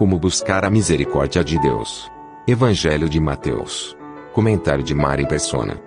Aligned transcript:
Como 0.00 0.18
buscar 0.18 0.64
a 0.64 0.70
misericórdia 0.70 1.44
de 1.44 1.60
Deus. 1.60 2.10
Evangelho 2.48 3.06
de 3.06 3.20
Mateus. 3.20 3.94
Comentário 4.32 4.82
de 4.82 4.94
Mari 4.94 5.28
Persona. 5.28 5.78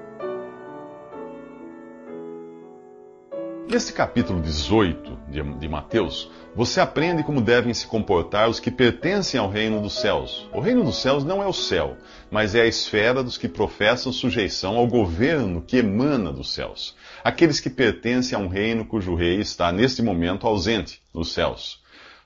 Neste 3.67 3.91
capítulo 3.91 4.39
18 4.39 5.17
de, 5.57 5.67
Mateus, 5.67 6.29
você 6.55 6.79
aprende 6.79 7.23
como 7.23 7.41
devem 7.41 7.73
se 7.73 7.87
comportar 7.87 8.47
os 8.47 8.59
que 8.59 8.69
pertencem 8.69 9.39
ao 9.39 9.49
reino 9.49 9.81
dos 9.81 9.99
céus. 9.99 10.47
O 10.53 10.59
reino 10.59 10.83
dos 10.83 11.01
céus 11.01 11.23
não 11.23 11.41
é 11.41 11.47
o 11.47 11.51
céu, 11.53 11.97
mas 12.29 12.53
é 12.53 12.61
a 12.61 12.67
esfera 12.67 13.23
dos 13.23 13.35
que 13.35 13.49
professam 13.49 14.13
sujeição 14.13 14.77
ao 14.77 14.85
governo 14.85 15.63
que 15.65 15.77
emana 15.77 16.31
dos 16.31 16.53
céus. 16.53 16.95
Aqueles 17.23 17.59
que 17.59 17.67
pertencem 17.67 18.37
a 18.37 18.39
um 18.39 18.47
reino 18.47 18.85
cujo 18.85 19.15
rei 19.15 19.39
está 19.39 19.71
neste 19.71 20.03
momento 20.03 20.45
ausente 20.45 21.01
nos 21.11 21.33
céus. 21.33 21.81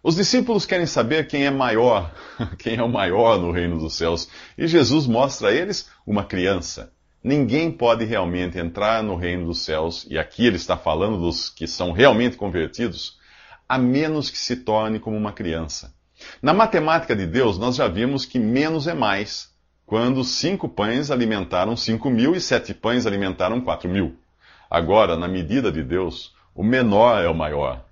Os 0.08 0.16
discípulos 0.16 0.66
querem 0.66 0.86
saber 0.86 1.28
quem 1.28 1.46
é 1.46 1.52
maior, 1.52 2.14
quem 2.58 2.78
é 2.78 2.82
o 2.82 2.88
maior 2.88 3.38
no 3.38 3.52
reino 3.52 3.78
dos 3.78 3.98
céus, 3.98 4.30
e 4.58 4.66
Jesus 4.66 5.06
mostra 5.06 5.50
a 5.50 5.52
eles 5.52 5.90
uma 6.08 6.24
criança. 6.24 6.94
Ninguém 7.22 7.70
pode 7.70 8.06
realmente 8.06 8.58
entrar 8.58 9.04
no 9.04 9.18
reino 9.18 9.48
dos 9.48 9.66
céus, 9.66 10.08
e 10.10 10.18
aqui 10.18 10.46
ele 10.48 10.56
está 10.56 10.78
falando 10.78 11.20
dos 11.20 11.50
que 11.50 11.68
são 11.68 11.92
realmente 11.92 12.38
convertidos, 12.38 13.18
a 13.68 13.78
menos 13.78 14.30
que 14.30 14.38
se 14.38 14.56
torne 14.56 14.98
como 14.98 15.18
uma 15.18 15.34
criança. 15.34 15.94
Na 16.42 16.54
matemática 16.54 17.14
de 17.14 17.28
Deus, 17.28 17.58
nós 17.58 17.76
já 17.76 17.90
vimos 17.90 18.26
que 18.26 18.40
menos 18.40 18.88
é 18.88 18.94
mais, 18.94 19.50
quando 19.86 20.24
cinco 20.24 20.70
pães 20.70 21.12
alimentaram 21.12 21.76
cinco 21.76 22.10
mil 22.10 22.34
e 22.34 22.40
sete 22.40 22.74
pães 22.74 23.06
alimentaram 23.06 23.60
quatro 23.60 23.90
mil. 23.90 24.16
Agora, 24.72 25.18
na 25.18 25.28
medida 25.28 25.70
de 25.70 25.84
Deus, 25.84 26.34
o 26.56 26.64
menor 26.64 27.22
é 27.22 27.28
o 27.28 27.36
maior. 27.36 27.86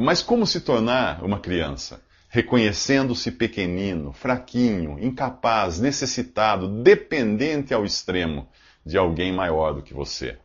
Mas 0.00 0.22
como 0.22 0.46
se 0.46 0.60
tornar 0.60 1.24
uma 1.24 1.40
criança? 1.40 2.02
Reconhecendo-se 2.28 3.32
pequenino, 3.32 4.12
fraquinho, 4.12 4.98
incapaz, 5.00 5.80
necessitado, 5.80 6.68
dependente 6.82 7.72
ao 7.72 7.86
extremo 7.86 8.46
de 8.84 8.98
alguém 8.98 9.32
maior 9.32 9.72
do 9.72 9.82
que 9.82 9.94
você. 9.94 10.36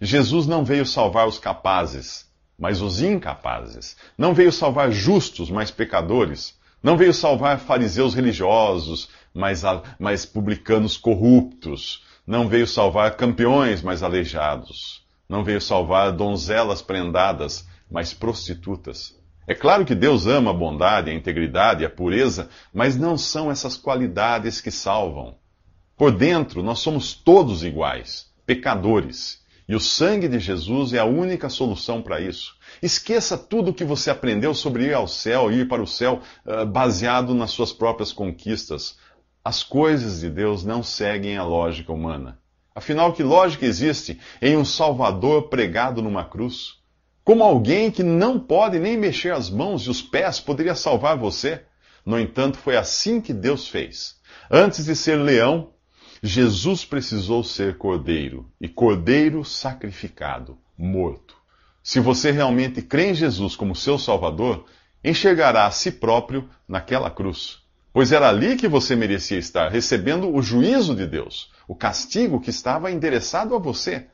Jesus 0.00 0.48
não 0.48 0.64
veio 0.64 0.84
salvar 0.84 1.28
os 1.28 1.38
capazes, 1.38 2.26
mas 2.58 2.80
os 2.80 3.00
incapazes. 3.00 3.96
Não 4.16 4.34
veio 4.34 4.50
salvar 4.50 4.90
justos, 4.90 5.48
mas 5.48 5.70
pecadores. 5.70 6.58
Não 6.82 6.96
veio 6.96 7.14
salvar 7.14 7.60
fariseus 7.60 8.14
religiosos, 8.14 9.08
mas, 9.32 9.62
mas 9.98 10.26
publicanos 10.26 10.96
corruptos. 10.96 12.02
Não 12.26 12.48
veio 12.48 12.66
salvar 12.66 13.16
campeões, 13.16 13.80
mas 13.80 14.02
aleijados. 14.02 15.06
Não 15.28 15.44
veio 15.44 15.60
salvar 15.60 16.10
donzelas 16.10 16.82
prendadas, 16.82 17.67
mas 17.90 18.12
prostitutas. 18.12 19.16
É 19.46 19.54
claro 19.54 19.84
que 19.84 19.94
Deus 19.94 20.26
ama 20.26 20.50
a 20.50 20.54
bondade, 20.54 21.10
a 21.10 21.14
integridade 21.14 21.82
e 21.82 21.86
a 21.86 21.90
pureza, 21.90 22.50
mas 22.72 22.96
não 22.96 23.16
são 23.16 23.50
essas 23.50 23.76
qualidades 23.76 24.60
que 24.60 24.70
salvam. 24.70 25.36
Por 25.96 26.12
dentro, 26.12 26.62
nós 26.62 26.80
somos 26.80 27.14
todos 27.14 27.64
iguais, 27.64 28.26
pecadores. 28.46 29.42
E 29.66 29.74
o 29.74 29.80
sangue 29.80 30.28
de 30.28 30.38
Jesus 30.38 30.92
é 30.92 30.98
a 30.98 31.04
única 31.04 31.48
solução 31.48 32.00
para 32.00 32.20
isso. 32.20 32.56
Esqueça 32.82 33.36
tudo 33.36 33.70
o 33.70 33.74
que 33.74 33.84
você 33.84 34.10
aprendeu 34.10 34.54
sobre 34.54 34.84
ir 34.84 34.94
ao 34.94 35.08
céu, 35.08 35.50
ir 35.50 35.66
para 35.66 35.82
o 35.82 35.86
céu, 35.86 36.20
uh, 36.46 36.64
baseado 36.64 37.34
nas 37.34 37.50
suas 37.50 37.72
próprias 37.72 38.12
conquistas. 38.12 38.98
As 39.44 39.62
coisas 39.62 40.20
de 40.20 40.30
Deus 40.30 40.64
não 40.64 40.82
seguem 40.82 41.36
a 41.36 41.44
lógica 41.44 41.92
humana. 41.92 42.38
Afinal, 42.74 43.12
que 43.12 43.22
lógica 43.22 43.66
existe 43.66 44.20
em 44.40 44.56
um 44.56 44.64
Salvador 44.64 45.48
pregado 45.48 46.00
numa 46.00 46.24
cruz? 46.24 46.77
Como 47.28 47.44
alguém 47.44 47.90
que 47.90 48.02
não 48.02 48.40
pode 48.40 48.78
nem 48.78 48.96
mexer 48.96 49.34
as 49.34 49.50
mãos 49.50 49.82
e 49.82 49.90
os 49.90 50.00
pés 50.00 50.40
poderia 50.40 50.74
salvar 50.74 51.14
você? 51.14 51.60
No 52.02 52.18
entanto, 52.18 52.56
foi 52.56 52.74
assim 52.74 53.20
que 53.20 53.34
Deus 53.34 53.68
fez. 53.68 54.16
Antes 54.50 54.86
de 54.86 54.96
ser 54.96 55.16
leão, 55.16 55.74
Jesus 56.22 56.86
precisou 56.86 57.44
ser 57.44 57.76
cordeiro, 57.76 58.50
e 58.58 58.66
cordeiro 58.66 59.44
sacrificado, 59.44 60.56
morto. 60.74 61.36
Se 61.82 62.00
você 62.00 62.30
realmente 62.30 62.80
crê 62.80 63.10
em 63.10 63.14
Jesus 63.14 63.54
como 63.54 63.76
seu 63.76 63.98
Salvador, 63.98 64.64
enxergará 65.04 65.66
a 65.66 65.70
si 65.70 65.92
próprio 65.92 66.48
naquela 66.66 67.10
cruz. 67.10 67.58
Pois 67.92 68.10
era 68.10 68.30
ali 68.30 68.56
que 68.56 68.66
você 68.66 68.96
merecia 68.96 69.36
estar, 69.36 69.70
recebendo 69.70 70.34
o 70.34 70.40
juízo 70.40 70.96
de 70.96 71.06
Deus, 71.06 71.52
o 71.68 71.74
castigo 71.74 72.40
que 72.40 72.48
estava 72.48 72.90
endereçado 72.90 73.54
a 73.54 73.58
você. 73.58 74.06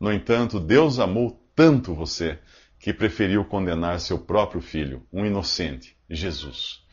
No 0.00 0.12
entanto, 0.12 0.58
Deus 0.58 0.98
amou 0.98 1.45
tanto 1.56 1.94
você 1.94 2.38
que 2.78 2.92
preferiu 2.92 3.44
condenar 3.44 3.98
seu 3.98 4.18
próprio 4.18 4.60
filho, 4.60 5.02
um 5.10 5.24
inocente, 5.24 5.96
Jesus. 6.08 6.84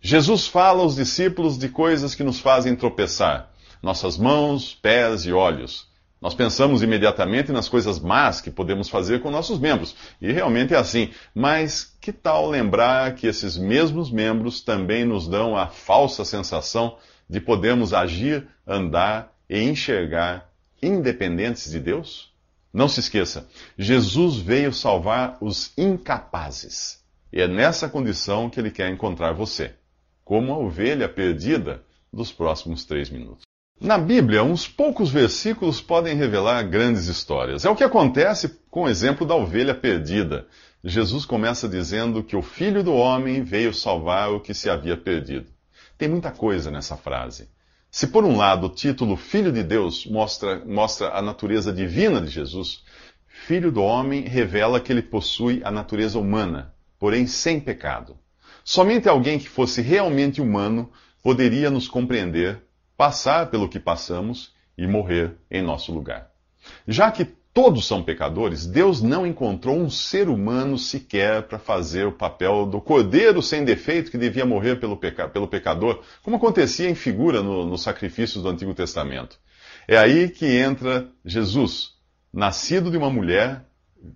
Jesus 0.00 0.46
fala 0.46 0.82
aos 0.82 0.94
discípulos 0.94 1.58
de 1.58 1.70
coisas 1.70 2.14
que 2.14 2.22
nos 2.22 2.38
fazem 2.38 2.76
tropeçar: 2.76 3.50
nossas 3.82 4.18
mãos, 4.18 4.74
pés 4.74 5.24
e 5.24 5.32
olhos. 5.32 5.88
Nós 6.20 6.34
pensamos 6.34 6.82
imediatamente 6.82 7.50
nas 7.50 7.66
coisas 7.66 7.98
más 7.98 8.42
que 8.42 8.50
podemos 8.50 8.90
fazer 8.90 9.22
com 9.22 9.30
nossos 9.30 9.58
membros, 9.58 9.96
e 10.20 10.30
realmente 10.30 10.74
é 10.74 10.76
assim. 10.76 11.10
Mas 11.34 11.96
que 11.98 12.12
tal 12.12 12.48
lembrar 12.48 13.14
que 13.14 13.26
esses 13.26 13.56
mesmos 13.56 14.12
membros 14.12 14.60
também 14.60 15.02
nos 15.02 15.26
dão 15.26 15.56
a 15.56 15.66
falsa 15.66 16.26
sensação 16.26 16.98
de 17.28 17.40
podermos 17.40 17.94
agir, 17.94 18.46
andar 18.66 19.34
e 19.48 19.62
enxergar 19.62 20.50
independentes 20.82 21.70
de 21.70 21.80
Deus? 21.80 22.29
Não 22.72 22.88
se 22.88 23.00
esqueça, 23.00 23.48
Jesus 23.76 24.36
veio 24.36 24.72
salvar 24.72 25.36
os 25.40 25.72
incapazes. 25.76 27.00
E 27.32 27.40
é 27.40 27.48
nessa 27.48 27.88
condição 27.88 28.48
que 28.48 28.60
ele 28.60 28.70
quer 28.70 28.88
encontrar 28.90 29.32
você, 29.32 29.74
como 30.24 30.52
a 30.52 30.58
ovelha 30.58 31.08
perdida 31.08 31.82
dos 32.12 32.30
próximos 32.30 32.84
três 32.84 33.10
minutos. 33.10 33.42
Na 33.80 33.96
Bíblia, 33.96 34.44
uns 34.44 34.68
poucos 34.68 35.10
versículos 35.10 35.80
podem 35.80 36.14
revelar 36.14 36.62
grandes 36.64 37.06
histórias. 37.06 37.64
É 37.64 37.70
o 37.70 37.74
que 37.74 37.82
acontece 37.82 38.60
com 38.70 38.82
o 38.82 38.88
exemplo 38.88 39.26
da 39.26 39.34
ovelha 39.34 39.74
perdida. 39.74 40.46
Jesus 40.84 41.24
começa 41.24 41.68
dizendo 41.68 42.22
que 42.22 42.36
o 42.36 42.42
Filho 42.42 42.84
do 42.84 42.92
Homem 42.92 43.42
veio 43.42 43.72
salvar 43.72 44.30
o 44.30 44.40
que 44.40 44.52
se 44.52 44.68
havia 44.68 44.96
perdido. 44.96 45.46
Tem 45.96 46.08
muita 46.08 46.30
coisa 46.30 46.70
nessa 46.70 46.96
frase. 46.96 47.48
Se 47.90 48.06
por 48.06 48.24
um 48.24 48.36
lado 48.36 48.66
o 48.66 48.70
título 48.70 49.16
Filho 49.16 49.50
de 49.50 49.64
Deus 49.64 50.06
mostra, 50.06 50.64
mostra 50.64 51.10
a 51.10 51.20
natureza 51.20 51.72
divina 51.72 52.20
de 52.20 52.28
Jesus, 52.28 52.84
Filho 53.26 53.72
do 53.72 53.82
Homem 53.82 54.22
revela 54.22 54.80
que 54.80 54.92
ele 54.92 55.02
possui 55.02 55.60
a 55.64 55.72
natureza 55.72 56.18
humana, 56.18 56.72
porém 57.00 57.26
sem 57.26 57.58
pecado. 57.58 58.16
Somente 58.62 59.08
alguém 59.08 59.38
que 59.40 59.48
fosse 59.48 59.82
realmente 59.82 60.40
humano 60.40 60.92
poderia 61.20 61.68
nos 61.68 61.88
compreender, 61.88 62.62
passar 62.96 63.50
pelo 63.50 63.68
que 63.68 63.80
passamos 63.80 64.54
e 64.78 64.86
morrer 64.86 65.36
em 65.50 65.60
nosso 65.60 65.92
lugar. 65.92 66.30
Já 66.86 67.10
que 67.10 67.24
todos 67.62 67.86
são 67.86 68.02
pecadores, 68.02 68.64
Deus 68.64 69.02
não 69.02 69.26
encontrou 69.26 69.76
um 69.76 69.90
ser 69.90 70.30
humano 70.30 70.78
sequer 70.78 71.42
para 71.42 71.58
fazer 71.58 72.06
o 72.06 72.12
papel 72.12 72.64
do 72.64 72.80
cordeiro 72.80 73.42
sem 73.42 73.66
defeito 73.66 74.10
que 74.10 74.16
devia 74.16 74.46
morrer 74.46 74.76
pelo, 74.76 74.96
peca 74.96 75.28
pelo 75.28 75.46
pecador, 75.46 76.02
como 76.22 76.36
acontecia 76.36 76.88
em 76.88 76.94
figura 76.94 77.42
nos 77.42 77.66
no 77.66 77.76
sacrifícios 77.76 78.42
do 78.42 78.48
Antigo 78.48 78.72
Testamento. 78.72 79.38
É 79.86 79.98
aí 79.98 80.30
que 80.30 80.46
entra 80.46 81.10
Jesus, 81.22 81.90
nascido 82.32 82.90
de 82.90 82.96
uma 82.96 83.10
mulher, 83.10 83.62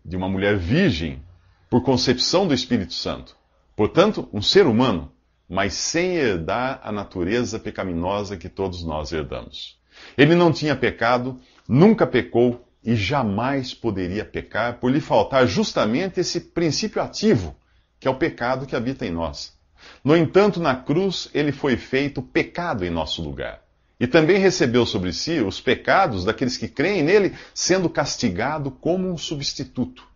de 0.03 0.16
uma 0.16 0.27
mulher 0.27 0.56
virgem, 0.56 1.22
por 1.69 1.83
concepção 1.83 2.49
do 2.49 2.54
Espírito 2.54 2.94
Santo. 2.94 3.37
Portanto, 3.77 4.27
um 4.33 4.41
ser 4.41 4.66
humano, 4.66 5.12
mas 5.47 5.75
sem 5.75 6.15
herdar 6.15 6.81
a 6.83 6.91
natureza 6.91 7.59
pecaminosa 7.59 8.38
que 8.38 8.49
todos 8.49 8.83
nós 8.83 9.12
herdamos. 9.12 9.78
Ele 10.16 10.34
não 10.34 10.50
tinha 10.50 10.75
pecado, 10.75 11.38
nunca 11.69 12.06
pecou 12.06 12.65
e 12.84 12.95
jamais 12.95 13.72
poderia 13.72 14.25
pecar 14.25 14.78
por 14.78 14.93
lhe 14.93 15.00
faltar 15.00 15.47
justamente 15.47 16.21
esse 16.21 16.39
princípio 16.39 17.00
ativo, 17.00 17.56
que 17.99 18.06
é 18.06 18.11
o 18.11 18.17
pecado 18.17 18.67
que 18.67 18.77
habita 18.77 19.06
em 19.06 19.11
nós. 19.11 19.55
No 20.04 20.15
entanto, 20.15 20.60
na 20.60 20.77
cruz 20.77 21.31
ele 21.33 21.51
foi 21.51 21.77
feito 21.77 22.21
pecado 22.21 22.84
em 22.84 22.91
nosso 22.91 23.22
lugar. 23.22 23.63
E 23.98 24.07
também 24.07 24.39
recebeu 24.39 24.84
sobre 24.84 25.13
si 25.13 25.41
os 25.41 25.60
pecados 25.60 26.25
daqueles 26.25 26.59
que 26.59 26.69
creem 26.69 27.03
nele, 27.03 27.34
sendo 27.54 27.89
castigado 27.89 28.71
como 28.71 29.10
um 29.10 29.16
substituto. 29.16 30.07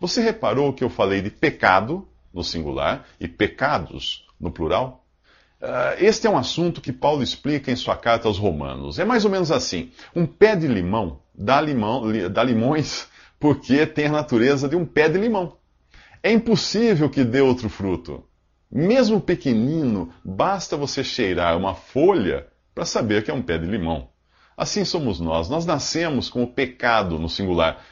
Você 0.00 0.22
reparou 0.22 0.72
que 0.72 0.84
eu 0.84 0.88
falei 0.88 1.20
de 1.20 1.30
pecado 1.30 2.08
no 2.32 2.42
singular 2.42 3.06
e 3.20 3.28
pecados 3.28 4.26
no 4.40 4.50
plural? 4.50 5.04
Uh, 5.60 5.96
este 5.98 6.26
é 6.26 6.30
um 6.30 6.36
assunto 6.38 6.80
que 6.80 6.92
Paulo 6.92 7.22
explica 7.22 7.70
em 7.70 7.76
sua 7.76 7.96
carta 7.96 8.28
aos 8.28 8.38
Romanos. 8.38 8.98
É 8.98 9.04
mais 9.04 9.24
ou 9.24 9.30
menos 9.30 9.50
assim: 9.50 9.90
um 10.14 10.26
pé 10.26 10.54
de 10.54 10.66
limão 10.66 11.20
dá, 11.34 11.60
limão, 11.60 12.04
dá 12.30 12.42
limões 12.42 13.08
porque 13.38 13.86
tem 13.86 14.06
a 14.06 14.12
natureza 14.12 14.68
de 14.68 14.76
um 14.76 14.86
pé 14.86 15.08
de 15.08 15.18
limão. 15.18 15.56
É 16.22 16.32
impossível 16.32 17.10
que 17.10 17.24
dê 17.24 17.40
outro 17.40 17.68
fruto. 17.68 18.24
Mesmo 18.70 19.20
pequenino, 19.20 20.12
basta 20.24 20.76
você 20.76 21.04
cheirar 21.04 21.56
uma 21.56 21.74
folha 21.74 22.46
para 22.74 22.84
saber 22.84 23.22
que 23.22 23.30
é 23.30 23.34
um 23.34 23.42
pé 23.42 23.58
de 23.58 23.66
limão. 23.66 24.08
Assim 24.56 24.84
somos 24.84 25.20
nós. 25.20 25.48
Nós 25.48 25.66
nascemos 25.66 26.28
com 26.28 26.42
o 26.42 26.52
pecado 26.52 27.18
no 27.18 27.28
singular 27.28 27.84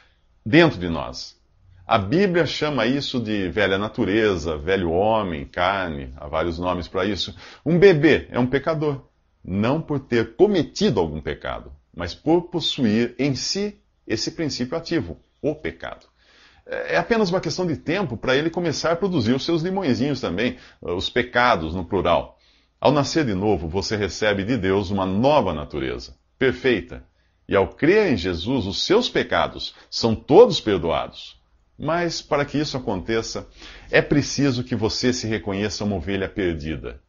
dentro 0.45 0.79
de 0.79 0.89
nós. 0.89 1.41
A 1.87 1.99
Bíblia 1.99 2.47
chama 2.47 2.87
isso 2.87 3.21
de 3.21 3.49
velha 3.51 3.77
natureza, 3.77 4.57
velho 4.57 4.91
homem, 4.91 5.45
carne, 5.45 6.13
há 6.17 6.27
vários 6.27 6.59
nomes 6.59 6.89
para 6.89 7.05
isso. 7.05 7.35
Um 7.67 7.79
bebê 7.79 8.29
é 8.31 8.39
um 8.39 8.47
pecador, 8.47 9.05
não 9.45 9.81
por 9.81 9.99
ter 10.01 10.37
cometido 10.37 11.01
algum 11.01 11.21
pecado, 11.21 11.73
mas 11.95 12.15
por 12.15 12.43
possuir 12.43 13.15
em 13.19 13.35
si 13.35 13.79
esse 14.07 14.31
princípio 14.33 14.77
ativo, 14.77 15.21
o 15.41 15.55
pecado. 15.55 16.07
É 16.67 16.97
apenas 16.97 17.31
uma 17.31 17.41
questão 17.41 17.67
de 17.67 17.77
tempo 17.77 18.17
para 18.17 18.37
ele 18.37 18.49
começar 18.49 18.93
a 18.93 18.97
produzir 18.97 19.33
os 19.33 19.45
seus 19.45 19.63
limõezinhos 19.63 20.21
também, 20.21 20.57
os 20.81 21.11
pecados 21.11 21.75
no 21.75 21.85
plural. 21.85 22.39
Ao 22.81 22.93
nascer 22.93 23.25
de 23.25 23.35
novo, 23.35 23.69
você 23.69 23.97
recebe 23.97 24.45
de 24.45 24.57
Deus 24.57 24.91
uma 24.91 25.05
nova 25.05 25.53
natureza, 25.53 26.17
perfeita. 26.39 27.05
E 27.49 27.57
ao 27.57 27.69
crer 27.69 28.13
em 28.13 28.17
Jesus, 28.17 28.67
os 28.67 28.85
seus 28.85 29.09
pecados 29.09 29.75
são 29.91 30.15
todos 30.15 30.61
perdoados. 30.61 31.41
Mas 31.79 32.23
para 32.23 32.45
que 32.45 32.59
isso 32.59 32.77
aconteça, 32.77 33.47
é 33.91 34.01
preciso 34.01 34.63
que 34.63 34.77
você 34.77 35.13
se 35.13 35.27
reconheça 35.27 35.85
uma 35.85 35.97
ovelha 35.97 36.29
perdida. 36.29 37.01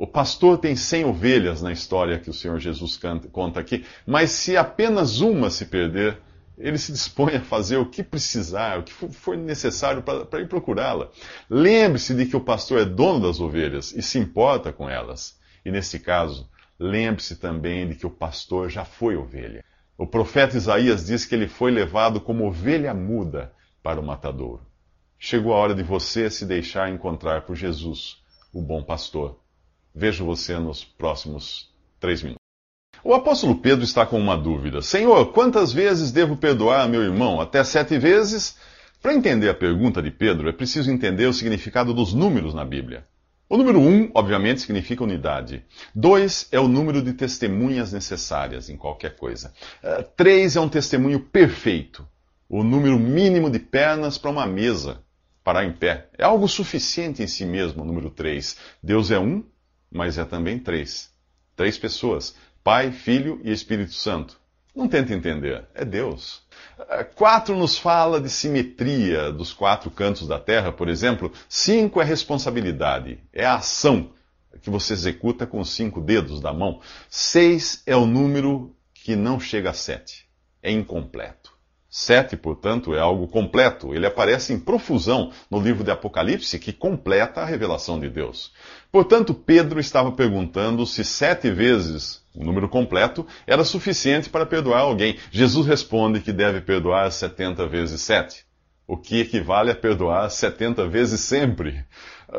O 0.00 0.06
pastor 0.06 0.58
tem 0.58 0.76
cem 0.76 1.04
ovelhas 1.04 1.60
na 1.60 1.72
história 1.72 2.20
que 2.20 2.30
o 2.30 2.32
Senhor 2.32 2.60
Jesus 2.60 2.96
conta 3.32 3.58
aqui, 3.58 3.84
mas 4.06 4.30
se 4.30 4.56
apenas 4.56 5.20
uma 5.20 5.50
se 5.50 5.66
perder, 5.66 6.18
ele 6.56 6.78
se 6.78 6.92
dispõe 6.92 7.34
a 7.34 7.40
fazer 7.40 7.78
o 7.78 7.90
que 7.90 8.04
precisar, 8.04 8.78
o 8.78 8.84
que 8.84 8.92
for 8.92 9.36
necessário 9.36 10.00
para 10.00 10.40
ir 10.40 10.46
procurá-la. 10.46 11.10
Lembre-se 11.50 12.14
de 12.14 12.26
que 12.26 12.36
o 12.36 12.40
pastor 12.40 12.78
é 12.78 12.84
dono 12.84 13.26
das 13.26 13.40
ovelhas 13.40 13.90
e 13.90 14.00
se 14.00 14.20
importa 14.20 14.72
com 14.72 14.88
elas. 14.88 15.36
E 15.64 15.70
nesse 15.72 15.98
caso, 15.98 16.48
lembre-se 16.78 17.34
também 17.34 17.88
de 17.88 17.96
que 17.96 18.06
o 18.06 18.10
pastor 18.10 18.70
já 18.70 18.84
foi 18.84 19.16
ovelha. 19.16 19.64
O 19.96 20.06
profeta 20.06 20.56
Isaías 20.56 21.06
diz 21.06 21.26
que 21.26 21.34
ele 21.34 21.48
foi 21.48 21.72
levado 21.72 22.20
como 22.20 22.46
ovelha 22.46 22.94
muda 22.94 23.52
para 23.82 23.98
o 23.98 24.06
matadouro. 24.06 24.62
Chegou 25.18 25.52
a 25.52 25.56
hora 25.56 25.74
de 25.74 25.82
você 25.82 26.30
se 26.30 26.46
deixar 26.46 26.88
encontrar 26.88 27.44
por 27.44 27.56
Jesus, 27.56 28.22
o 28.52 28.62
bom 28.62 28.80
pastor. 28.84 29.40
Vejo 29.94 30.24
você 30.24 30.58
nos 30.58 30.84
próximos 30.84 31.72
três 31.98 32.22
minutos. 32.22 32.38
O 33.04 33.14
apóstolo 33.14 33.56
Pedro 33.56 33.84
está 33.84 34.04
com 34.04 34.18
uma 34.18 34.36
dúvida. 34.36 34.82
Senhor, 34.82 35.32
quantas 35.32 35.72
vezes 35.72 36.10
devo 36.10 36.36
perdoar 36.36 36.88
meu 36.88 37.02
irmão? 37.02 37.40
Até 37.40 37.62
sete 37.62 37.98
vezes? 37.98 38.56
Para 39.00 39.14
entender 39.14 39.48
a 39.48 39.54
pergunta 39.54 40.02
de 40.02 40.10
Pedro, 40.10 40.48
é 40.48 40.52
preciso 40.52 40.90
entender 40.90 41.26
o 41.26 41.32
significado 41.32 41.94
dos 41.94 42.12
números 42.12 42.52
na 42.52 42.64
Bíblia. 42.64 43.06
O 43.48 43.56
número 43.56 43.80
um, 43.80 44.10
obviamente, 44.12 44.60
significa 44.60 45.04
unidade. 45.04 45.64
Dois 45.94 46.48
é 46.52 46.60
o 46.60 46.68
número 46.68 47.00
de 47.00 47.14
testemunhas 47.14 47.92
necessárias 47.92 48.68
em 48.68 48.76
qualquer 48.76 49.16
coisa. 49.16 49.54
Uh, 49.82 50.02
três 50.16 50.56
é 50.56 50.60
um 50.60 50.68
testemunho 50.68 51.20
perfeito. 51.20 52.06
O 52.48 52.62
número 52.62 52.98
mínimo 52.98 53.48
de 53.48 53.58
pernas 53.58 54.18
para 54.18 54.30
uma 54.30 54.46
mesa, 54.46 55.02
parar 55.42 55.64
em 55.64 55.72
pé. 55.72 56.10
É 56.18 56.24
algo 56.24 56.46
suficiente 56.46 57.22
em 57.22 57.26
si 57.26 57.46
mesmo, 57.46 57.82
o 57.82 57.86
número 57.86 58.10
três. 58.10 58.58
Deus 58.82 59.10
é 59.10 59.18
um, 59.18 59.44
mas 59.90 60.18
é 60.18 60.24
também 60.24 60.58
três. 60.58 61.10
Três 61.56 61.78
pessoas. 61.78 62.34
Pai, 62.62 62.92
Filho 62.92 63.40
e 63.42 63.50
Espírito 63.50 63.94
Santo. 63.94 64.38
Não 64.74 64.86
tente 64.86 65.12
entender, 65.12 65.64
é 65.74 65.84
Deus. 65.84 66.42
Quatro 67.16 67.56
nos 67.56 67.76
fala 67.76 68.20
de 68.20 68.30
simetria 68.30 69.32
dos 69.32 69.52
quatro 69.52 69.90
cantos 69.90 70.28
da 70.28 70.38
terra, 70.38 70.70
por 70.70 70.88
exemplo. 70.88 71.32
Cinco 71.48 72.00
é 72.00 72.04
responsabilidade, 72.04 73.18
é 73.32 73.44
a 73.44 73.56
ação 73.56 74.12
que 74.62 74.70
você 74.70 74.92
executa 74.92 75.46
com 75.46 75.60
os 75.60 75.70
cinco 75.70 76.00
dedos 76.00 76.40
da 76.40 76.52
mão. 76.52 76.80
Seis 77.08 77.82
é 77.86 77.96
o 77.96 78.06
número 78.06 78.74
que 78.94 79.16
não 79.16 79.40
chega 79.40 79.70
a 79.70 79.74
sete, 79.74 80.28
é 80.62 80.70
incompleto. 80.70 81.57
Sete, 81.90 82.36
portanto, 82.36 82.94
é 82.94 83.00
algo 83.00 83.26
completo. 83.26 83.94
Ele 83.94 84.06
aparece 84.06 84.52
em 84.52 84.58
profusão 84.60 85.32
no 85.50 85.60
livro 85.60 85.82
de 85.82 85.90
Apocalipse, 85.90 86.58
que 86.58 86.72
completa 86.72 87.40
a 87.40 87.46
revelação 87.46 87.98
de 87.98 88.10
Deus. 88.10 88.52
Portanto, 88.92 89.32
Pedro 89.32 89.80
estava 89.80 90.12
perguntando 90.12 90.84
se 90.86 91.02
sete 91.02 91.50
vezes 91.50 92.22
o 92.38 92.44
número 92.44 92.68
completo, 92.68 93.26
era 93.46 93.64
suficiente 93.64 94.30
para 94.30 94.46
perdoar 94.46 94.80
alguém. 94.80 95.18
Jesus 95.30 95.66
responde 95.66 96.20
que 96.20 96.32
deve 96.32 96.60
perdoar 96.60 97.10
70 97.10 97.66
vezes 97.66 98.00
7, 98.02 98.44
o 98.86 98.96
que 98.96 99.20
equivale 99.20 99.72
a 99.72 99.74
perdoar 99.74 100.30
70 100.30 100.86
vezes 100.86 101.20
sempre. 101.20 101.84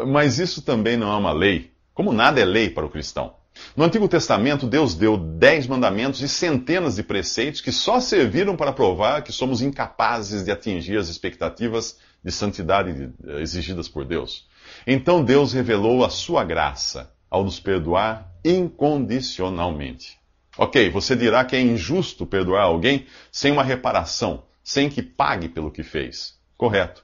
Mas 0.07 0.39
isso 0.39 0.61
também 0.61 0.95
não 0.95 1.11
é 1.11 1.17
uma 1.17 1.33
lei, 1.33 1.71
como 1.93 2.13
nada 2.13 2.39
é 2.39 2.45
lei 2.45 2.69
para 2.69 2.85
o 2.85 2.89
cristão. 2.89 3.38
No 3.75 3.83
Antigo 3.83 4.07
Testamento, 4.07 4.67
Deus 4.67 4.95
deu 4.95 5.17
dez 5.17 5.67
mandamentos 5.67 6.21
e 6.21 6.27
centenas 6.27 6.95
de 6.95 7.03
preceitos 7.03 7.61
que 7.61 7.71
só 7.71 7.99
serviram 7.99 8.55
para 8.55 8.73
provar 8.73 9.23
que 9.23 9.31
somos 9.31 9.61
incapazes 9.61 10.43
de 10.43 10.51
atingir 10.51 10.97
as 10.97 11.07
expectativas 11.07 11.97
de 12.23 12.31
santidade 12.31 13.11
exigidas 13.39 13.87
por 13.87 14.05
Deus. 14.05 14.47
Então 14.85 15.23
Deus 15.23 15.53
revelou 15.53 16.03
a 16.03 16.09
sua 16.09 16.43
graça 16.43 17.11
ao 17.29 17.43
nos 17.43 17.59
perdoar 17.59 18.31
incondicionalmente. 18.43 20.17
Ok, 20.57 20.89
você 20.89 21.15
dirá 21.15 21.45
que 21.45 21.55
é 21.55 21.61
injusto 21.61 22.25
perdoar 22.25 22.63
alguém 22.63 23.05
sem 23.31 23.51
uma 23.51 23.63
reparação, 23.63 24.43
sem 24.63 24.89
que 24.89 25.01
pague 25.01 25.47
pelo 25.47 25.71
que 25.71 25.83
fez. 25.83 26.37
Correto. 26.57 27.03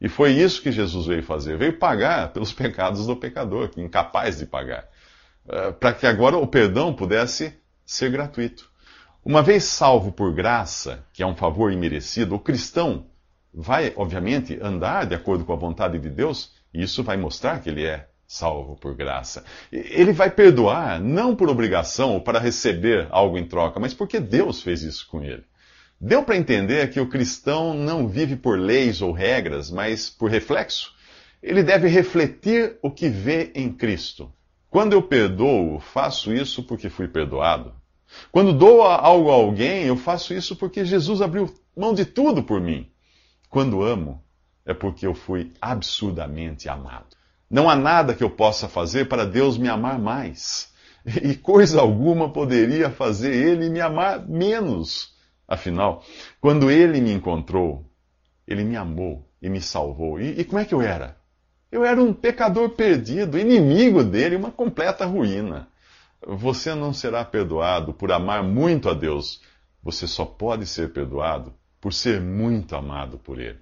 E 0.00 0.08
foi 0.08 0.32
isso 0.32 0.62
que 0.62 0.72
Jesus 0.72 1.06
veio 1.06 1.22
fazer. 1.22 1.56
Veio 1.56 1.78
pagar 1.78 2.32
pelos 2.32 2.52
pecados 2.54 3.06
do 3.06 3.16
pecador, 3.16 3.70
incapaz 3.76 4.38
de 4.38 4.46
pagar. 4.46 4.88
Uh, 5.46 5.72
Para 5.74 5.92
que 5.92 6.06
agora 6.06 6.36
o 6.36 6.46
perdão 6.46 6.94
pudesse 6.94 7.54
ser 7.84 8.10
gratuito. 8.10 8.70
Uma 9.24 9.42
vez 9.42 9.64
salvo 9.64 10.12
por 10.12 10.34
graça, 10.34 11.04
que 11.12 11.22
é 11.22 11.26
um 11.26 11.36
favor 11.36 11.72
imerecido, 11.72 12.34
o 12.34 12.38
cristão 12.38 13.06
vai, 13.52 13.92
obviamente, 13.96 14.58
andar 14.60 15.06
de 15.06 15.14
acordo 15.14 15.44
com 15.44 15.52
a 15.52 15.56
vontade 15.56 15.98
de 15.98 16.10
Deus, 16.10 16.52
e 16.72 16.82
isso 16.82 17.02
vai 17.02 17.16
mostrar 17.16 17.60
que 17.60 17.68
ele 17.70 17.84
é 17.84 18.08
salvo 18.26 18.76
por 18.76 18.94
graça. 18.94 19.44
Ele 19.70 20.12
vai 20.12 20.30
perdoar 20.30 21.00
não 21.00 21.36
por 21.36 21.48
obrigação 21.48 22.14
ou 22.14 22.20
para 22.20 22.38
receber 22.38 23.06
algo 23.10 23.38
em 23.38 23.46
troca, 23.46 23.78
mas 23.78 23.94
porque 23.94 24.18
Deus 24.18 24.62
fez 24.62 24.82
isso 24.82 25.06
com 25.08 25.22
ele. 25.22 25.44
Deu 26.00 26.22
para 26.22 26.36
entender 26.36 26.90
que 26.90 27.00
o 27.00 27.08
cristão 27.08 27.72
não 27.72 28.08
vive 28.08 28.36
por 28.36 28.58
leis 28.58 29.00
ou 29.00 29.12
regras, 29.12 29.70
mas 29.70 30.10
por 30.10 30.30
reflexo. 30.30 30.92
Ele 31.42 31.62
deve 31.62 31.88
refletir 31.88 32.76
o 32.82 32.90
que 32.90 33.08
vê 33.08 33.52
em 33.54 33.72
Cristo. 33.72 34.30
Quando 34.74 34.92
eu 34.92 35.02
perdoo, 35.02 35.78
faço 35.78 36.34
isso 36.34 36.60
porque 36.64 36.90
fui 36.90 37.06
perdoado. 37.06 37.72
Quando 38.32 38.52
dou 38.52 38.82
algo 38.82 39.30
a 39.30 39.34
alguém, 39.34 39.84
eu 39.84 39.96
faço 39.96 40.34
isso 40.34 40.56
porque 40.56 40.84
Jesus 40.84 41.22
abriu 41.22 41.48
mão 41.76 41.94
de 41.94 42.04
tudo 42.04 42.42
por 42.42 42.60
mim. 42.60 42.90
Quando 43.48 43.84
amo, 43.84 44.20
é 44.66 44.74
porque 44.74 45.06
eu 45.06 45.14
fui 45.14 45.52
absurdamente 45.60 46.68
amado. 46.68 47.16
Não 47.48 47.70
há 47.70 47.76
nada 47.76 48.14
que 48.16 48.24
eu 48.24 48.28
possa 48.28 48.68
fazer 48.68 49.06
para 49.08 49.24
Deus 49.24 49.56
me 49.56 49.68
amar 49.68 49.96
mais. 49.96 50.74
E 51.22 51.36
coisa 51.36 51.80
alguma 51.80 52.32
poderia 52.32 52.90
fazer 52.90 53.32
Ele 53.32 53.70
me 53.70 53.80
amar 53.80 54.28
menos. 54.28 55.14
Afinal, 55.46 56.02
quando 56.40 56.68
Ele 56.68 57.00
me 57.00 57.12
encontrou, 57.12 57.88
Ele 58.44 58.64
me 58.64 58.74
amou 58.74 59.24
e 59.40 59.48
me 59.48 59.60
salvou. 59.60 60.18
E, 60.18 60.40
e 60.40 60.44
como 60.44 60.58
é 60.58 60.64
que 60.64 60.74
eu 60.74 60.82
era? 60.82 61.16
Eu 61.74 61.84
era 61.84 62.00
um 62.00 62.14
pecador 62.14 62.70
perdido, 62.70 63.36
inimigo 63.36 64.04
dele, 64.04 64.36
uma 64.36 64.52
completa 64.52 65.04
ruína. 65.04 65.66
Você 66.24 66.72
não 66.72 66.94
será 66.94 67.24
perdoado 67.24 67.92
por 67.92 68.12
amar 68.12 68.44
muito 68.44 68.88
a 68.88 68.94
Deus. 68.94 69.40
Você 69.82 70.06
só 70.06 70.24
pode 70.24 70.66
ser 70.66 70.92
perdoado 70.92 71.52
por 71.80 71.92
ser 71.92 72.20
muito 72.20 72.76
amado 72.76 73.18
por 73.18 73.40
Ele. 73.40 73.58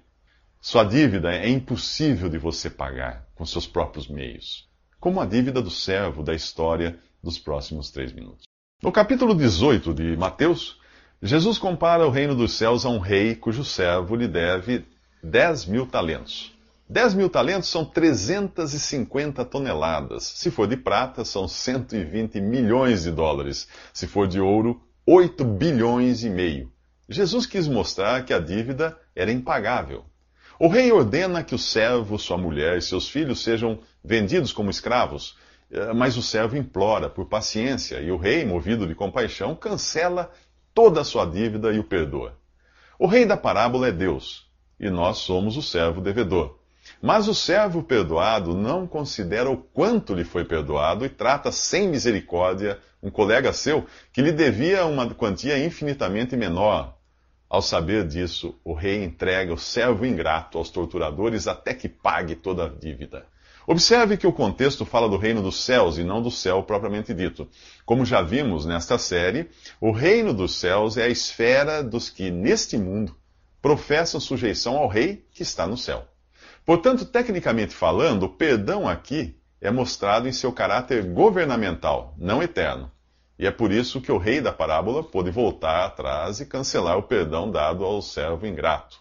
Sua 0.61 0.83
dívida 0.83 1.33
é 1.33 1.49
impossível 1.49 2.29
de 2.29 2.37
você 2.37 2.69
pagar 2.69 3.25
com 3.33 3.47
seus 3.47 3.65
próprios 3.65 4.07
meios, 4.07 4.69
como 4.99 5.19
a 5.19 5.25
dívida 5.25 5.59
do 5.59 5.71
servo 5.71 6.21
da 6.21 6.35
história 6.35 6.99
dos 7.23 7.39
próximos 7.39 7.89
três 7.89 8.13
minutos. 8.13 8.43
No 8.83 8.91
capítulo 8.91 9.33
18 9.33 9.91
de 9.91 10.15
Mateus, 10.15 10.79
Jesus 11.19 11.57
compara 11.57 12.05
o 12.05 12.11
reino 12.11 12.35
dos 12.35 12.53
céus 12.53 12.85
a 12.85 12.89
um 12.89 12.99
rei 12.99 13.33
cujo 13.33 13.65
servo 13.65 14.15
lhe 14.15 14.27
deve 14.27 14.85
10 15.23 15.65
mil 15.65 15.87
talentos. 15.87 16.52
10 16.89 17.13
mil 17.13 17.29
talentos 17.29 17.69
são 17.69 17.85
350 17.85 19.45
toneladas. 19.45 20.23
Se 20.23 20.51
for 20.51 20.67
de 20.67 20.75
prata, 20.75 21.23
são 21.23 21.47
120 21.47 22.41
milhões 22.41 23.03
de 23.03 23.11
dólares. 23.11 23.67
Se 23.93 24.05
for 24.05 24.27
de 24.27 24.39
ouro, 24.39 24.81
8 25.05 25.43
bilhões 25.45 26.23
e 26.23 26.29
meio. 26.29 26.71
Jesus 27.07 27.45
quis 27.45 27.67
mostrar 27.67 28.25
que 28.25 28.33
a 28.33 28.39
dívida 28.39 28.97
era 29.15 29.31
impagável. 29.31 30.05
O 30.59 30.67
rei 30.67 30.91
ordena 30.91 31.43
que 31.43 31.55
o 31.55 31.59
servo, 31.59 32.19
sua 32.19 32.37
mulher 32.37 32.77
e 32.77 32.81
seus 32.81 33.09
filhos 33.09 33.41
sejam 33.43 33.79
vendidos 34.03 34.53
como 34.53 34.69
escravos, 34.69 35.37
eh, 35.71 35.93
mas 35.93 36.15
o 36.15 36.21
servo 36.21 36.55
implora 36.55 37.09
por 37.09 37.27
paciência 37.27 37.99
e 38.01 38.11
o 38.11 38.17
rei, 38.17 38.45
movido 38.45 38.87
de 38.87 38.93
compaixão, 38.95 39.55
cancela 39.55 40.31
toda 40.73 41.01
a 41.01 41.03
sua 41.03 41.25
dívida 41.25 41.71
e 41.73 41.79
o 41.79 41.83
perdoa. 41.83 42.37
O 42.99 43.07
rei 43.07 43.25
da 43.25 43.35
parábola 43.35 43.87
é 43.87 43.91
Deus 43.91 44.49
e 44.79 44.89
nós 44.89 45.19
somos 45.19 45.57
o 45.57 45.61
servo 45.61 46.01
devedor. 46.01 46.62
Mas 47.01 47.27
o 47.27 47.33
servo 47.33 47.83
perdoado 47.83 48.55
não 48.55 48.87
considera 48.87 49.49
o 49.49 49.57
quanto 49.57 50.13
lhe 50.13 50.23
foi 50.23 50.45
perdoado 50.45 51.05
e 51.05 51.09
trata 51.09 51.51
sem 51.51 51.87
misericórdia 51.87 52.79
um 53.01 53.09
colega 53.09 53.51
seu 53.51 53.85
que 54.11 54.21
lhe 54.21 54.31
devia 54.31 54.85
uma 54.85 55.13
quantia 55.13 55.63
infinitamente 55.63 56.37
menor 56.37 56.97
Ao 57.49 57.61
saber 57.61 58.07
disso, 58.07 58.55
o 58.63 58.73
rei 58.73 59.03
entrega 59.03 59.53
o 59.53 59.57
servo 59.57 60.05
ingrato 60.05 60.57
aos 60.57 60.69
torturadores 60.69 61.47
até 61.47 61.73
que 61.73 61.87
pague 61.87 62.35
toda 62.35 62.65
a 62.65 62.69
dívida. 62.69 63.25
Observe 63.65 64.17
que 64.17 64.27
o 64.27 64.33
contexto 64.33 64.85
fala 64.85 65.07
do 65.07 65.17
reino 65.17 65.41
dos 65.41 65.63
céus 65.63 65.97
e 65.97 66.03
não 66.03 66.21
do 66.21 66.31
céu 66.31 66.63
propriamente 66.63 67.13
dito. 67.13 67.47
Como 67.85 68.05
já 68.05 68.21
vimos 68.21 68.65
nesta 68.65 68.97
série, 68.97 69.49
o 69.79 69.91
reino 69.91 70.33
dos 70.33 70.55
céus 70.55 70.97
é 70.97 71.03
a 71.03 71.09
esfera 71.09 71.81
dos 71.81 72.09
que, 72.09 72.29
neste 72.29 72.77
mundo, 72.77 73.15
professam 73.61 74.19
sujeição 74.19 74.75
ao 74.75 74.87
rei 74.87 75.25
que 75.31 75.43
está 75.43 75.65
no 75.65 75.77
céu. 75.77 76.05
Portanto, 76.65 77.05
tecnicamente 77.05 77.73
falando, 77.73 78.23
o 78.23 78.29
perdão 78.29 78.87
aqui 78.87 79.37
é 79.59 79.69
mostrado 79.69 80.27
em 80.27 80.31
seu 80.31 80.51
caráter 80.51 81.03
governamental, 81.03 82.13
não 82.17 82.41
eterno. 82.41 82.91
E 83.37 83.45
é 83.45 83.51
por 83.51 83.71
isso 83.71 83.99
que 83.99 84.11
o 84.11 84.17
rei 84.17 84.39
da 84.39 84.53
parábola 84.53 85.03
pôde 85.03 85.31
voltar 85.31 85.85
atrás 85.85 86.39
e 86.39 86.45
cancelar 86.45 86.97
o 86.97 87.03
perdão 87.03 87.51
dado 87.51 87.83
ao 87.83 88.01
servo 88.01 88.45
ingrato. 88.45 88.97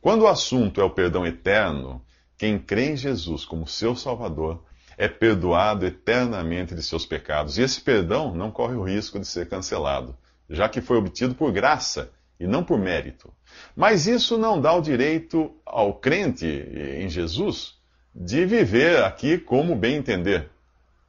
Quando 0.00 0.22
o 0.22 0.28
assunto 0.28 0.80
é 0.80 0.84
o 0.84 0.90
perdão 0.90 1.26
eterno, 1.26 2.04
quem 2.36 2.58
crê 2.58 2.90
em 2.90 2.96
Jesus 2.96 3.44
como 3.44 3.66
seu 3.66 3.94
Salvador 3.94 4.64
é 4.96 5.08
perdoado 5.08 5.86
eternamente 5.86 6.74
de 6.74 6.82
seus 6.82 7.06
pecados. 7.06 7.58
E 7.58 7.62
esse 7.62 7.80
perdão 7.80 8.34
não 8.34 8.50
corre 8.50 8.74
o 8.74 8.82
risco 8.82 9.18
de 9.18 9.26
ser 9.26 9.48
cancelado, 9.48 10.16
já 10.48 10.68
que 10.68 10.80
foi 10.80 10.96
obtido 10.96 11.34
por 11.34 11.52
graça 11.52 12.10
e 12.38 12.46
não 12.46 12.64
por 12.64 12.78
mérito. 12.78 13.32
Mas 13.76 14.06
isso 14.06 14.36
não 14.36 14.60
dá 14.60 14.72
o 14.72 14.80
direito 14.80 15.54
ao 15.64 15.94
crente 15.94 16.46
em 16.46 17.08
Jesus 17.08 17.74
de 18.14 18.44
viver 18.46 19.02
aqui 19.04 19.38
como 19.38 19.74
bem 19.74 19.96
entender. 19.96 20.50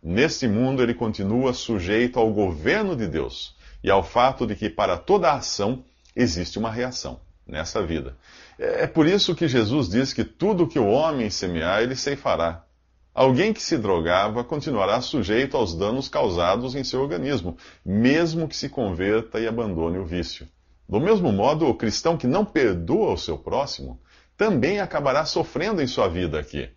Neste 0.01 0.47
mundo 0.47 0.81
ele 0.81 0.93
continua 0.93 1.53
sujeito 1.53 2.19
ao 2.19 2.31
governo 2.31 2.95
de 2.95 3.07
Deus 3.07 3.55
e 3.83 3.89
ao 3.89 4.03
fato 4.03 4.45
de 4.45 4.55
que 4.55 4.69
para 4.69 4.97
toda 4.97 5.31
ação 5.31 5.83
existe 6.15 6.57
uma 6.57 6.71
reação 6.71 7.19
nessa 7.45 7.85
vida. 7.85 8.17
É, 8.57 8.83
é 8.83 8.87
por 8.87 9.05
isso 9.05 9.35
que 9.35 9.47
Jesus 9.47 9.89
diz 9.89 10.13
que 10.13 10.23
tudo 10.23 10.67
que 10.67 10.79
o 10.79 10.87
homem 10.87 11.29
semear, 11.29 11.81
ele 11.81 11.95
ceifará. 11.95 12.63
Alguém 13.13 13.53
que 13.53 13.61
se 13.61 13.77
drogava 13.77 14.43
continuará 14.43 14.99
sujeito 14.99 15.55
aos 15.55 15.73
danos 15.73 16.09
causados 16.09 16.75
em 16.75 16.83
seu 16.83 17.01
organismo, 17.01 17.57
mesmo 17.85 18.47
que 18.47 18.55
se 18.55 18.67
converta 18.67 19.39
e 19.39 19.47
abandone 19.47 19.97
o 19.97 20.05
vício. 20.05 20.47
Do 20.87 20.99
mesmo 20.99 21.31
modo, 21.31 21.67
o 21.67 21.73
cristão 21.73 22.15
que 22.15 22.27
não 22.27 22.45
perdoa 22.45 23.13
o 23.13 23.17
seu 23.17 23.37
próximo 23.37 23.99
também 24.37 24.79
acabará 24.79 25.25
sofrendo 25.25 25.81
em 25.81 25.87
sua 25.87 26.07
vida 26.07 26.39
aqui. 26.39 26.69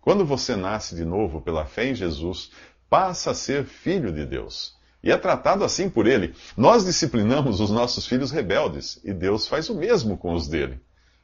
Quando 0.00 0.24
você 0.24 0.56
nasce 0.56 0.96
de 0.96 1.04
novo 1.04 1.40
pela 1.40 1.64
fé 1.64 1.86
em 1.86 1.94
Jesus, 1.94 2.50
passa 2.90 3.30
a 3.30 3.34
ser 3.34 3.64
filho 3.64 4.12
de 4.12 4.26
Deus. 4.26 4.74
E 5.02 5.12
é 5.12 5.16
tratado 5.16 5.64
assim 5.64 5.88
por 5.88 6.06
ele. 6.06 6.34
Nós 6.56 6.84
disciplinamos 6.84 7.60
os 7.60 7.70
nossos 7.70 8.06
filhos 8.06 8.30
rebeldes 8.30 9.00
e 9.04 9.12
Deus 9.12 9.46
faz 9.46 9.68
o 9.68 9.74
mesmo 9.76 10.16
com 10.16 10.34
os 10.34 10.48
dele. 10.48 10.80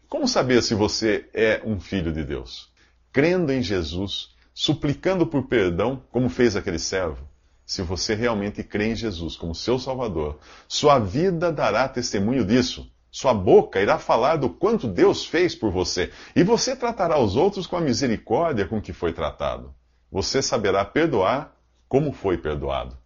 Como 0.09 0.29
saber 0.29 0.63
se 0.63 0.75
você 0.75 1.29
é 1.35 1.61
um 1.65 1.81
filho 1.81 2.13
de 2.13 2.25
Deus? 2.25 2.73
Crendo 3.13 3.53
em 3.53 3.63
Jesus, 3.63 4.31
suplicando 4.55 5.27
por 5.27 5.49
perdão, 5.49 6.03
como 6.11 6.29
fez 6.29 6.55
aquele 6.55 6.79
servo 6.79 7.29
se 7.69 7.83
você 7.83 8.15
realmente 8.15 8.65
crê 8.65 8.93
em 8.93 8.97
Jesus 8.97 9.37
como 9.37 9.55
seu 9.55 9.79
Salvador, 9.79 10.39
sua 10.67 10.99
vida 10.99 11.53
dará 11.53 11.87
testemunho 11.87 12.43
disso. 12.43 12.91
Sua 13.11 13.35
boca 13.35 13.79
irá 13.79 13.99
falar 13.99 14.37
do 14.37 14.49
quanto 14.49 14.89
Deus 14.89 15.27
fez 15.27 15.55
por 15.55 15.71
você, 15.71 16.11
e 16.35 16.43
você 16.43 16.75
tratará 16.75 17.19
os 17.21 17.37
outros 17.37 17.67
com 17.67 17.77
a 17.77 17.81
misericórdia 17.83 18.67
com 18.67 18.81
que 18.81 18.95
foi 18.95 19.13
tratado. 19.13 19.75
Você 20.11 20.41
saberá 20.41 20.83
perdoar 20.83 21.55
como 21.87 22.11
foi 22.11 22.39
perdoado. 22.39 22.97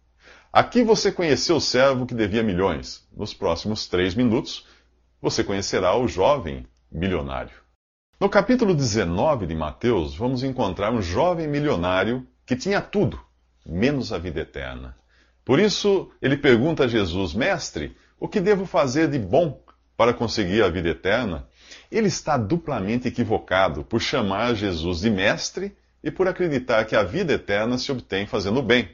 Aqui 0.51 0.81
você 0.81 1.11
conheceu 1.11 1.57
o 1.57 1.61
servo 1.61 2.05
que 2.05 2.15
devia 2.15 2.41
milhões. 2.41 3.05
Nos 3.13 3.33
próximos 3.33 3.85
três 3.85 4.15
minutos, 4.15 4.65
você 5.21 5.43
conhecerá 5.43 5.93
o 5.97 6.07
jovem 6.07 6.65
milionário. 6.89 7.57
No 8.17 8.29
capítulo 8.29 8.73
19 8.73 9.45
de 9.45 9.55
Mateus, 9.55 10.15
vamos 10.15 10.41
encontrar 10.41 10.93
um 10.93 11.01
jovem 11.01 11.49
milionário 11.49 12.25
que 12.45 12.55
tinha 12.55 12.79
tudo 12.79 13.19
menos 13.65 14.11
a 14.11 14.17
vida 14.17 14.41
eterna. 14.41 14.95
Por 15.45 15.59
isso, 15.59 16.11
ele 16.21 16.37
pergunta 16.37 16.85
a 16.85 16.87
Jesus: 16.87 17.33
Mestre, 17.33 17.95
o 18.19 18.27
que 18.27 18.39
devo 18.39 18.65
fazer 18.65 19.09
de 19.09 19.19
bom 19.19 19.61
para 19.97 20.13
conseguir 20.13 20.63
a 20.63 20.69
vida 20.69 20.89
eterna? 20.89 21.47
Ele 21.91 22.07
está 22.07 22.37
duplamente 22.37 23.07
equivocado 23.07 23.83
por 23.83 24.01
chamar 24.01 24.55
Jesus 24.55 25.01
de 25.01 25.09
mestre 25.09 25.75
e 26.03 26.11
por 26.11 26.27
acreditar 26.27 26.85
que 26.85 26.95
a 26.95 27.03
vida 27.03 27.33
eterna 27.33 27.77
se 27.77 27.91
obtém 27.91 28.25
fazendo 28.25 28.61
bem. 28.61 28.89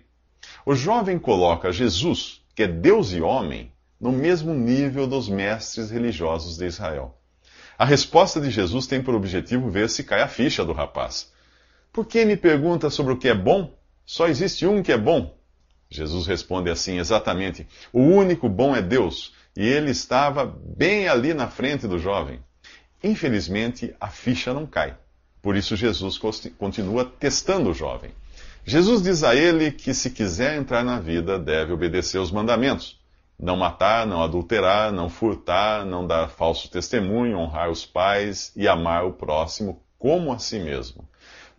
O 0.66 0.76
jovem 0.76 1.18
coloca 1.18 1.72
Jesus, 1.72 2.42
que 2.56 2.64
é 2.64 2.68
Deus 2.68 3.12
e 3.14 3.22
homem, 3.22 3.72
no 4.00 4.12
mesmo 4.12 4.54
nível 4.54 5.08
dos 5.08 5.28
mestres 5.28 5.90
religiosos 5.90 6.58
de 6.58 6.66
Israel. 6.66 7.18
A 7.78 7.86
resposta 7.86 8.40
de 8.42 8.50
Jesus 8.50 8.88
tem 8.88 9.02
por 9.02 9.16
objetivo 9.16 9.70
ver 9.70 9.90
se 9.90 10.04
cai 10.04 10.22
a 10.22 10.28
ficha 10.28 10.66
do 10.66 10.74
rapaz. 10.74 11.32
Por 11.92 12.06
que 12.06 12.26
me 12.26 12.38
pergunta 12.38 12.90
sobre 12.90 13.14
o 13.14 13.18
que 13.18 13.30
é 13.30 13.34
bom? 13.34 13.74
Só 14.10 14.28
existe 14.28 14.66
um 14.66 14.82
que 14.82 14.92
é 14.92 14.98
bom. 14.98 15.38
Jesus 15.88 16.26
responde 16.26 16.68
assim: 16.72 16.98
exatamente. 16.98 17.68
O 17.94 18.02
único 18.02 18.50
bom 18.50 18.76
é 18.76 18.82
Deus. 18.82 19.36
E 19.56 19.64
ele 19.64 19.92
estava 19.92 20.48
bem 20.48 21.08
ali 21.08 21.32
na 21.32 21.48
frente 21.48 21.88
do 21.88 22.00
jovem. 22.00 22.40
Infelizmente, 23.04 23.96
a 24.02 24.08
ficha 24.08 24.52
não 24.52 24.66
cai. 24.66 24.98
Por 25.44 25.56
isso, 25.56 25.76
Jesus 25.76 26.20
continua 26.58 27.06
testando 27.06 27.70
o 27.70 27.74
jovem. 27.74 28.10
Jesus 28.66 29.04
diz 29.04 29.24
a 29.24 29.36
ele 29.36 29.72
que, 29.72 29.94
se 29.94 30.10
quiser 30.10 30.58
entrar 30.58 30.84
na 30.84 31.00
vida, 31.00 31.38
deve 31.38 31.72
obedecer 31.72 32.18
os 32.18 32.32
mandamentos: 32.32 33.00
não 33.40 33.56
matar, 33.56 34.08
não 34.08 34.24
adulterar, 34.24 34.92
não 34.92 35.08
furtar, 35.08 35.86
não 35.86 36.08
dar 36.08 36.30
falso 36.30 36.68
testemunho, 36.68 37.38
honrar 37.38 37.70
os 37.70 37.86
pais 37.86 38.52
e 38.56 38.68
amar 38.68 39.06
o 39.06 39.14
próximo 39.14 39.84
como 40.00 40.34
a 40.34 40.40
si 40.40 40.58
mesmo. 40.58 41.09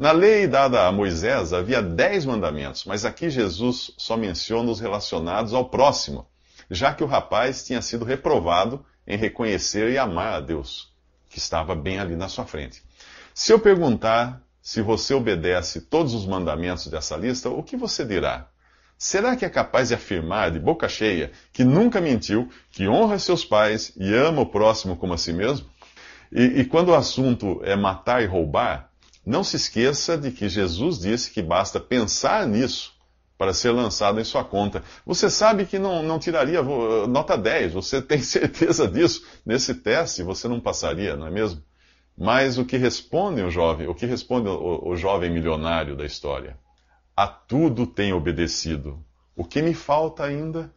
Na 0.01 0.13
lei 0.13 0.47
dada 0.47 0.87
a 0.87 0.91
Moisés 0.91 1.53
havia 1.53 1.83
dez 1.83 2.25
mandamentos, 2.25 2.87
mas 2.87 3.05
aqui 3.05 3.29
Jesus 3.29 3.93
só 3.99 4.17
menciona 4.17 4.71
os 4.71 4.81
relacionados 4.81 5.53
ao 5.53 5.69
próximo, 5.69 6.27
já 6.71 6.95
que 6.95 7.05
o 7.05 7.07
rapaz 7.07 7.67
tinha 7.67 7.83
sido 7.83 8.03
reprovado 8.03 8.83
em 9.07 9.19
reconhecer 9.19 9.91
e 9.91 9.99
amar 9.99 10.33
a 10.33 10.41
Deus, 10.41 10.91
que 11.29 11.37
estava 11.37 11.75
bem 11.75 11.99
ali 11.99 12.17
na 12.17 12.29
sua 12.29 12.47
frente. 12.47 12.83
Se 13.35 13.53
eu 13.53 13.61
perguntar 13.61 14.41
se 14.63 14.81
você 14.81 15.13
obedece 15.13 15.83
todos 15.83 16.15
os 16.15 16.25
mandamentos 16.25 16.87
dessa 16.87 17.15
lista, 17.15 17.51
o 17.51 17.63
que 17.63 17.77
você 17.77 18.03
dirá? 18.03 18.49
Será 18.97 19.37
que 19.37 19.45
é 19.45 19.51
capaz 19.51 19.89
de 19.89 19.97
afirmar 19.97 20.51
de 20.51 20.59
boca 20.59 20.89
cheia 20.89 21.31
que 21.53 21.63
nunca 21.63 22.01
mentiu, 22.01 22.49
que 22.73 22.89
honra 22.89 23.19
seus 23.19 23.45
pais 23.45 23.93
e 23.99 24.15
ama 24.15 24.41
o 24.41 24.47
próximo 24.47 24.97
como 24.97 25.13
a 25.13 25.19
si 25.19 25.35
mesmo? 25.35 25.69
E, 26.33 26.61
e 26.61 26.65
quando 26.65 26.89
o 26.89 26.95
assunto 26.95 27.61
é 27.65 27.77
matar 27.77 28.23
e 28.23 28.27
roubar, 28.27 28.90
não 29.25 29.45
se 29.45 29.57
esqueça 29.57 30.17
de 30.17 30.31
que 30.31 30.49
Jesus 30.49 30.99
disse 30.99 31.31
que 31.31 31.43
basta 31.43 31.79
pensar 31.79 32.47
nisso 32.47 32.95
para 33.37 33.55
ser 33.55 33.71
lançado 33.71 34.21
em 34.21 34.25
sua 34.25 34.45
conta. 34.45 34.83
Você 35.07 35.31
sabe 35.31 35.65
que 35.65 35.79
não, 35.79 36.03
não 36.03 36.19
tiraria 36.19 36.63
nota 36.63 37.39
10, 37.39 37.73
você 37.73 38.01
tem 38.03 38.21
certeza 38.21 38.87
disso. 38.87 39.27
Nesse 39.45 39.75
teste 39.75 40.23
você 40.23 40.47
não 40.47 40.61
passaria, 40.61 41.17
não 41.17 41.27
é 41.27 41.31
mesmo? 41.31 41.63
Mas 42.17 42.59
o 42.59 42.67
que 42.67 42.77
responde 42.77 43.41
o 43.41 43.51
jovem, 43.51 43.89
o 43.89 43.95
que 43.95 44.05
responde 44.05 44.49
o, 44.49 44.89
o 44.91 44.97
jovem 44.97 45.31
milionário 45.31 45.97
da 45.97 46.05
história? 46.05 46.59
A 47.17 47.27
tudo 47.27 47.87
tenho 47.87 48.17
obedecido. 48.17 49.03
O 49.37 49.45
que 49.45 49.63
me 49.63 49.73
falta 49.73 50.25
ainda? 50.25 50.71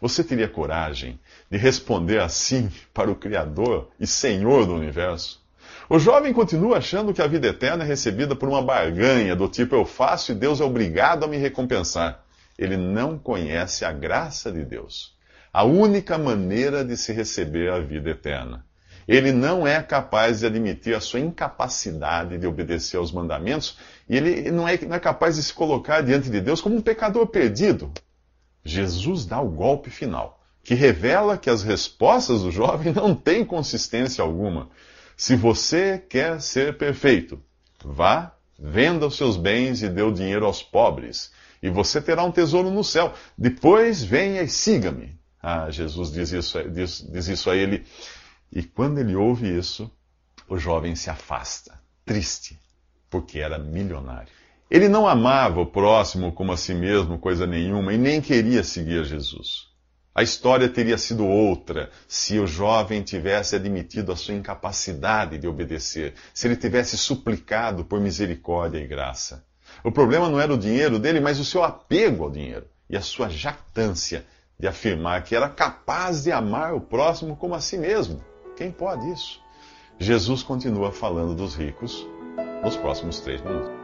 Você 0.00 0.22
teria 0.22 0.48
coragem 0.48 1.18
de 1.50 1.56
responder 1.56 2.20
assim 2.20 2.70
para 2.92 3.10
o 3.10 3.16
Criador 3.16 3.90
e 3.98 4.06
Senhor 4.06 4.66
do 4.66 4.74
universo? 4.74 5.43
O 5.88 5.98
jovem 5.98 6.32
continua 6.32 6.78
achando 6.78 7.12
que 7.12 7.20
a 7.20 7.26
vida 7.26 7.48
eterna 7.48 7.84
é 7.84 7.86
recebida 7.86 8.34
por 8.34 8.48
uma 8.48 8.62
barganha 8.62 9.36
do 9.36 9.46
tipo 9.46 9.74
eu 9.74 9.84
faço 9.84 10.32
e 10.32 10.34
Deus 10.34 10.58
é 10.58 10.64
obrigado 10.64 11.24
a 11.24 11.28
me 11.28 11.36
recompensar. 11.36 12.24
Ele 12.58 12.76
não 12.76 13.18
conhece 13.18 13.84
a 13.84 13.92
graça 13.92 14.50
de 14.50 14.64
Deus, 14.64 15.14
a 15.52 15.62
única 15.62 16.16
maneira 16.16 16.82
de 16.82 16.96
se 16.96 17.12
receber 17.12 17.70
a 17.70 17.80
vida 17.80 18.10
eterna. 18.10 18.64
Ele 19.06 19.30
não 19.30 19.66
é 19.66 19.82
capaz 19.82 20.40
de 20.40 20.46
admitir 20.46 20.94
a 20.94 21.00
sua 21.00 21.20
incapacidade 21.20 22.38
de 22.38 22.46
obedecer 22.46 22.96
aos 22.96 23.12
mandamentos 23.12 23.76
e 24.08 24.16
ele 24.16 24.50
não 24.50 24.66
é, 24.66 24.78
não 24.78 24.96
é 24.96 25.00
capaz 25.00 25.36
de 25.36 25.42
se 25.42 25.52
colocar 25.52 26.00
diante 26.00 26.30
de 26.30 26.40
Deus 26.40 26.62
como 26.62 26.76
um 26.76 26.80
pecador 26.80 27.26
perdido. 27.26 27.92
Jesus 28.64 29.26
dá 29.26 29.38
o 29.38 29.50
golpe 29.50 29.90
final, 29.90 30.42
que 30.62 30.72
revela 30.72 31.36
que 31.36 31.50
as 31.50 31.62
respostas 31.62 32.40
do 32.40 32.50
jovem 32.50 32.90
não 32.90 33.14
têm 33.14 33.44
consistência 33.44 34.22
alguma. 34.22 34.70
Se 35.16 35.36
você 35.36 35.98
quer 35.98 36.40
ser 36.40 36.76
perfeito, 36.76 37.42
vá, 37.84 38.34
venda 38.58 39.06
os 39.06 39.16
seus 39.16 39.36
bens 39.36 39.82
e 39.82 39.88
dê 39.88 40.02
o 40.02 40.12
dinheiro 40.12 40.46
aos 40.46 40.62
pobres, 40.62 41.32
e 41.62 41.70
você 41.70 42.00
terá 42.00 42.24
um 42.24 42.32
tesouro 42.32 42.70
no 42.70 42.84
céu. 42.84 43.14
Depois 43.36 44.02
venha 44.02 44.42
e 44.42 44.48
siga-me. 44.48 45.18
Ah, 45.42 45.70
Jesus 45.70 46.12
diz 46.12 46.32
isso, 46.32 46.62
diz, 46.70 47.06
diz 47.10 47.28
isso 47.28 47.50
a 47.50 47.56
ele. 47.56 47.84
E 48.52 48.62
quando 48.62 48.98
ele 48.98 49.14
ouve 49.14 49.56
isso, 49.56 49.90
o 50.48 50.58
jovem 50.58 50.94
se 50.94 51.10
afasta, 51.10 51.78
triste, 52.04 52.58
porque 53.08 53.38
era 53.38 53.58
milionário. 53.58 54.28
Ele 54.70 54.88
não 54.88 55.06
amava 55.06 55.60
o 55.60 55.66
próximo 55.66 56.32
como 56.32 56.52
a 56.52 56.56
si 56.56 56.74
mesmo, 56.74 57.18
coisa 57.18 57.46
nenhuma, 57.46 57.92
e 57.92 57.98
nem 57.98 58.20
queria 58.20 58.62
seguir 58.62 59.04
Jesus. 59.04 59.73
A 60.14 60.22
história 60.22 60.68
teria 60.68 60.96
sido 60.96 61.26
outra 61.26 61.90
se 62.06 62.38
o 62.38 62.46
jovem 62.46 63.02
tivesse 63.02 63.56
admitido 63.56 64.12
a 64.12 64.16
sua 64.16 64.34
incapacidade 64.34 65.38
de 65.38 65.48
obedecer, 65.48 66.14
se 66.32 66.46
ele 66.46 66.54
tivesse 66.54 66.96
suplicado 66.96 67.84
por 67.84 68.00
misericórdia 68.00 68.78
e 68.78 68.86
graça. 68.86 69.44
O 69.82 69.90
problema 69.90 70.28
não 70.28 70.38
era 70.38 70.54
o 70.54 70.58
dinheiro 70.58 71.00
dele, 71.00 71.18
mas 71.18 71.40
o 71.40 71.44
seu 71.44 71.64
apego 71.64 72.24
ao 72.24 72.30
dinheiro 72.30 72.66
e 72.88 72.96
a 72.96 73.00
sua 73.00 73.28
jactância 73.28 74.24
de 74.56 74.68
afirmar 74.68 75.24
que 75.24 75.34
era 75.34 75.48
capaz 75.48 76.22
de 76.22 76.30
amar 76.30 76.74
o 76.74 76.80
próximo 76.80 77.34
como 77.34 77.56
a 77.56 77.60
si 77.60 77.76
mesmo. 77.76 78.22
Quem 78.56 78.70
pode 78.70 79.10
isso? 79.10 79.40
Jesus 79.98 80.44
continua 80.44 80.92
falando 80.92 81.34
dos 81.34 81.56
ricos 81.56 82.06
nos 82.62 82.76
próximos 82.76 83.18
três 83.18 83.42
minutos. 83.42 83.83